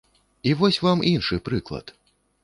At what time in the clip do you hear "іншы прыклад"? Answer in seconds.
1.11-1.93